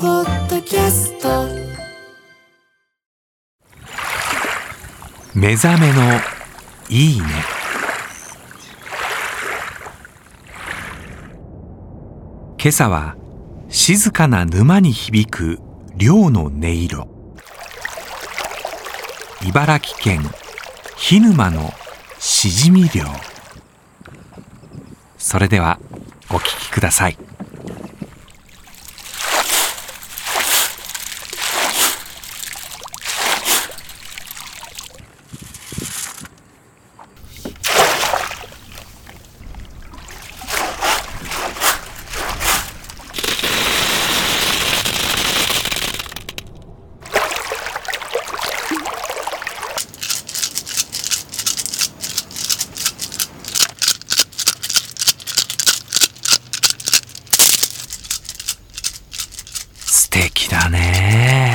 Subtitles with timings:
[0.00, 1.28] ポッドキャスト。
[5.34, 6.20] 目覚めの
[6.88, 7.26] いいね。
[12.60, 13.16] 今朝は
[13.68, 15.58] 静かな沼に響く
[15.96, 17.08] 漁の音色。
[19.44, 20.22] 茨城県
[21.10, 21.72] 沼の
[22.20, 23.02] しじみ漁。
[25.16, 25.80] それでは
[26.30, 27.27] お聴きください。
[60.08, 61.47] 素敵だね。